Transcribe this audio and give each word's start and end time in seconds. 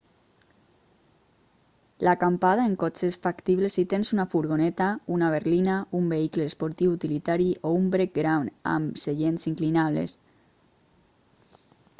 l'acampada 2.07 2.63
en 2.69 2.77
cotxe 2.83 3.09
és 3.13 3.17
factible 3.25 3.69
si 3.73 3.85
tens 3.91 4.11
una 4.17 4.25
furgoneta 4.31 4.87
una 5.17 5.29
berlina 5.35 5.77
un 6.01 6.09
vehicle 6.15 6.49
esportiu 6.55 6.97
utilitari 6.97 7.49
o 7.71 7.75
un 7.83 7.93
brec 7.99 8.17
gran 8.19 8.51
amb 8.77 9.01
seients 9.05 9.49
inclinables 9.55 10.21